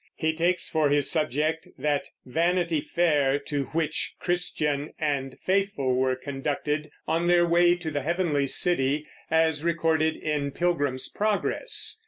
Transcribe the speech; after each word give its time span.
He 0.15 0.33
takes 0.33 0.67
for 0.67 0.89
his 0.89 1.11
subject 1.11 1.67
that 1.77 2.09
Vanity 2.25 2.81
Fair 2.81 3.37
to 3.37 3.65
which 3.65 4.15
Christian 4.17 4.95
and 4.97 5.37
Faithful 5.43 5.93
were 5.93 6.15
conducted 6.15 6.89
on 7.07 7.27
their 7.27 7.45
way 7.45 7.75
to 7.75 7.91
the 7.91 8.01
Heavenly 8.01 8.47
City, 8.47 9.05
as 9.29 9.63
recorded 9.63 10.15
in 10.15 10.49
Pilgrim's 10.53 11.07
Progress. 11.07 11.99